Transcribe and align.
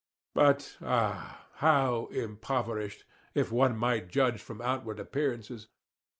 But 0.33 0.77
ah! 0.81 1.45
how 1.57 2.07
impoverished, 2.07 3.05
if 3.35 3.51
one 3.51 3.77
might 3.77 4.09
judge 4.09 4.41
from 4.41 4.59
outward 4.59 4.99
appearances. 4.99 5.67